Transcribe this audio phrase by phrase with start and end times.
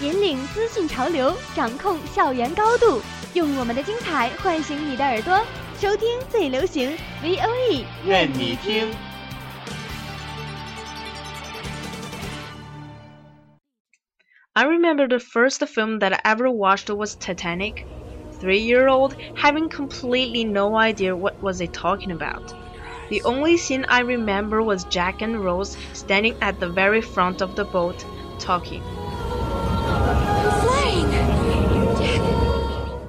[0.00, 3.00] 引领资讯潮流，掌控校园高度，
[3.34, 5.44] 用我们的精彩唤醒你的耳朵，
[5.78, 8.88] 收听最流行 V O E，愿你听。
[14.52, 17.86] I remember the first film that I ever watched was Titanic.
[18.40, 22.54] Three year old, having completely no idea what was it talking about.
[23.10, 27.54] The only scene I remember was Jack and Rose standing at the very front of
[27.54, 28.04] the boat,
[28.38, 28.82] talking.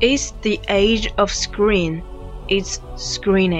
[0.00, 2.04] It's the age of screen.
[2.48, 3.52] It's screen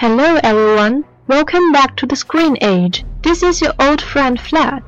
[0.00, 3.04] Hello everyone, welcome back to the Screen Age.
[3.20, 4.82] This is your old friend Flat.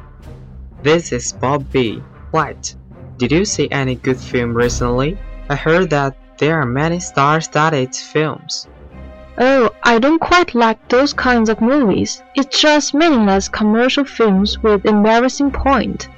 [0.82, 1.96] This is Bob B.
[2.30, 2.74] White.
[3.18, 5.18] Did you see any good film recently?
[5.50, 8.68] I heard that there are many star-studded films.
[9.36, 12.22] Oh, I don't quite like those kinds of movies.
[12.34, 16.08] It's just meaningless commercial films with embarrassing point.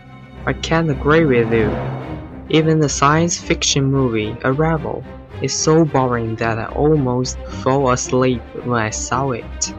[0.47, 1.69] I can't agree with you.
[2.49, 5.03] Even the science fiction movie Arrival
[5.43, 9.75] is so boring that I almost fell asleep when I saw it.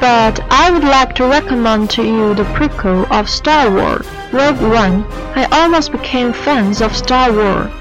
[0.00, 5.04] But I would like to recommend to you the prequel of Star Wars, Rogue One.
[5.34, 7.72] I almost became fans of Star Wars.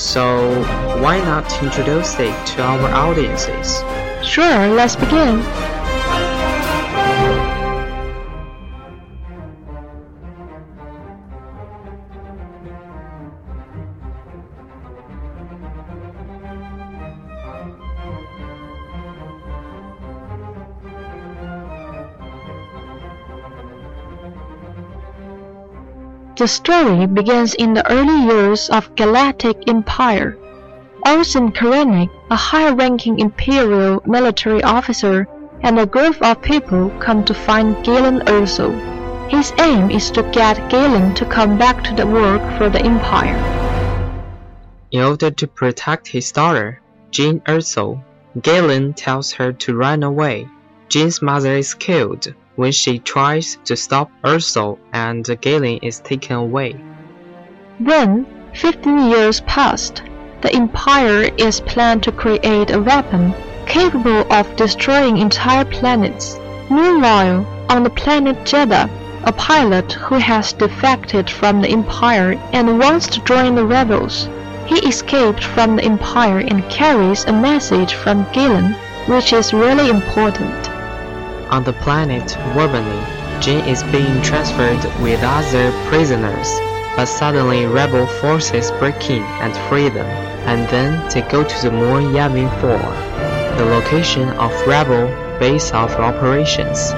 [0.00, 0.62] So
[1.02, 3.82] why not introduce it to our audiences?
[4.22, 5.42] Sure, let's begin.
[26.36, 30.36] The story begins in the early years of Galactic Empire.
[31.06, 35.26] Orson Krennic, a high-ranking Imperial military officer,
[35.62, 38.68] and a group of people come to find Galen Erso.
[39.30, 43.40] His aim is to get Galen to come back to the work for the Empire.
[44.90, 46.82] In order to protect his daughter,
[47.12, 47.98] Jean Erso,
[48.42, 50.46] Galen tells her to run away.
[50.90, 56.74] Jean's mother is killed when she tries to stop Erso and Galen is taken away.
[57.78, 60.02] Then, 15 years passed.
[60.40, 63.34] The Empire is planned to create a weapon
[63.66, 66.38] capable of destroying entire planets.
[66.70, 68.88] Meanwhile, on the planet Jedha,
[69.24, 74.28] a pilot who has defected from the Empire and wants to join the rebels.
[74.66, 78.74] He escaped from the Empire and carries a message from Galen,
[79.06, 80.65] which is really important.
[81.48, 83.04] On the planet Wobani,
[83.40, 86.48] Jyn is being transferred with other prisoners,
[86.96, 90.06] but suddenly rebel forces break in and free them,
[90.48, 93.56] and then they go to the moon Yavin 4.
[93.58, 95.06] The location of rebel
[95.38, 96.90] base of operations.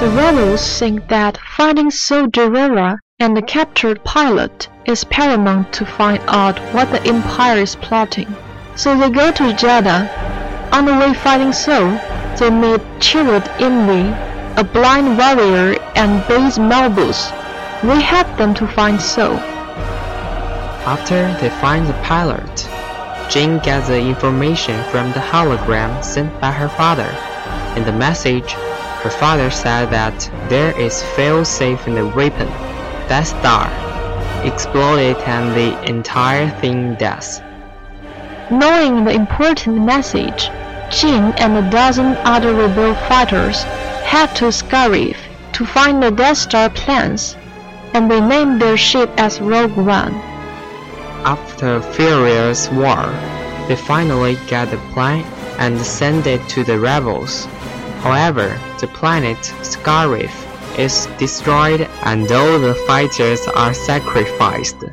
[0.00, 6.58] The rebels think that finding Gerrera and the captured pilot is paramount to find out
[6.74, 8.34] what the Empire is plotting.
[8.76, 10.08] So they go to Jedha.
[10.72, 11.98] On the way fighting Saw,
[12.38, 17.30] they meet Chirrut Îmwe, a blind warrior, and Baze Malbus.
[17.82, 19.36] They help them to find Saw.
[20.86, 22.68] After they find the pilot,
[23.30, 27.10] Jane gets the information from the hologram sent by her father.
[27.76, 28.52] In the message,
[29.02, 32.48] her father said that there is fail-safe in the weapon.
[33.08, 33.66] Death Star
[34.44, 37.40] exploded and the entire thing dies.
[38.50, 40.50] Knowing the important message,
[40.92, 43.62] Jyn and a dozen other rebel fighters
[44.04, 45.16] head to Scarif
[45.54, 47.34] to find the Death Star plans,
[47.94, 50.14] and they name their ship as Rogue One.
[51.24, 53.06] After a furious war,
[53.68, 55.24] they finally get the plan
[55.58, 57.46] and send it to the rebels.
[58.04, 60.34] However, the planet Scarif
[60.78, 64.84] is destroyed and all the fighters are sacrificed.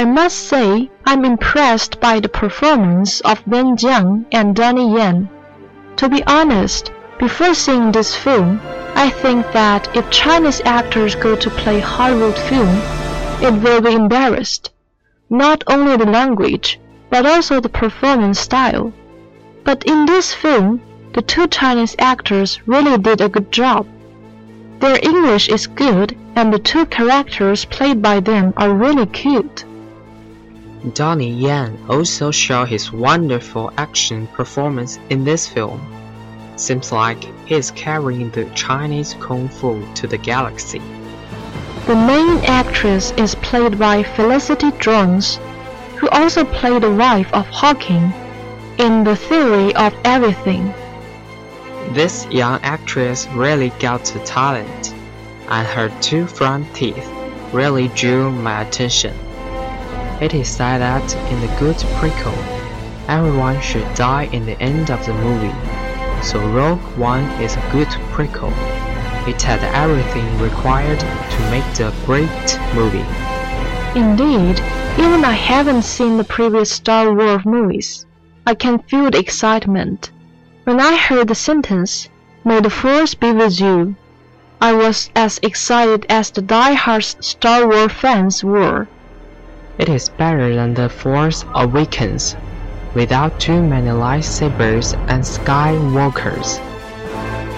[0.00, 5.28] I must say I'm impressed by the performance of Wen Jiang and Donnie Yen.
[5.96, 8.62] To be honest, before seeing this film,
[8.94, 12.80] I think that if Chinese actors go to play Hollywood film,
[13.42, 14.70] it will be embarrassed.
[15.28, 16.80] Not only the language,
[17.10, 18.94] but also the performance style.
[19.64, 20.80] But in this film,
[21.12, 23.86] the two Chinese actors really did a good job.
[24.78, 29.66] Their English is good, and the two characters played by them are really cute.
[30.94, 35.80] Donnie Yen also showed his wonderful action performance in this film.
[36.56, 40.80] Seems like he is carrying the Chinese kung fu to the galaxy.
[41.86, 45.38] The main actress is played by Felicity Jones,
[45.96, 48.12] who also played the wife of Hawking
[48.78, 50.72] in The Theory of Everything.
[51.92, 54.94] This young actress really got the talent,
[55.48, 57.06] and her two front teeth
[57.52, 59.14] really drew my attention.
[60.20, 62.36] It is said that in the good prequel,
[63.08, 65.54] everyone should die in the end of the movie.
[66.22, 68.52] So Rogue One is a good prequel.
[69.26, 73.06] It had everything required to make the great movie.
[73.98, 74.60] Indeed,
[74.98, 78.04] even I haven't seen the previous Star Wars movies.
[78.46, 80.10] I can feel the excitement.
[80.64, 82.10] When I heard the sentence,
[82.44, 83.96] May the Force be with you,
[84.60, 88.86] I was as excited as the die-hard Star Wars fans were.
[89.79, 92.35] It is better than The Force Awakens,
[92.93, 96.59] without too many lightsabers and skywalkers.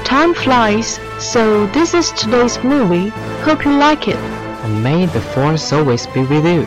[0.03, 3.09] Time flies, so this is today's movie.
[3.43, 4.15] Hope you like it.
[4.63, 6.65] And may the Force always be with you.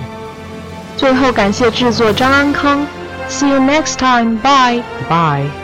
[0.96, 2.86] 最后感谢制作张安康。
[3.28, 4.38] See you next time.
[4.42, 4.82] Bye.
[5.08, 5.63] Bye.